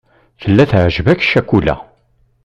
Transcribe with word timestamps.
Tella 0.41 0.63
teεǧeb-ak 0.71 1.21
ccakula. 1.25 1.75